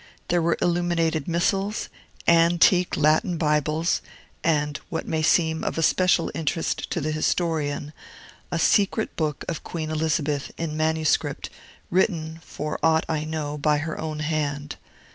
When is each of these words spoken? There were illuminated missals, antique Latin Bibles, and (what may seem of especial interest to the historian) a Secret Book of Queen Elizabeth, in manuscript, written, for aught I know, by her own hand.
There 0.29 0.41
were 0.41 0.57
illuminated 0.63 1.27
missals, 1.27 1.87
antique 2.27 2.97
Latin 2.97 3.37
Bibles, 3.37 4.01
and 4.43 4.79
(what 4.89 5.07
may 5.07 5.21
seem 5.21 5.63
of 5.63 5.77
especial 5.77 6.31
interest 6.33 6.89
to 6.89 7.01
the 7.01 7.11
historian) 7.11 7.93
a 8.51 8.57
Secret 8.57 9.15
Book 9.15 9.45
of 9.47 9.63
Queen 9.63 9.91
Elizabeth, 9.91 10.51
in 10.57 10.75
manuscript, 10.75 11.51
written, 11.91 12.39
for 12.43 12.79
aught 12.81 13.05
I 13.07 13.25
know, 13.25 13.59
by 13.59 13.77
her 13.77 13.95
own 14.01 14.21
hand. 14.21 14.77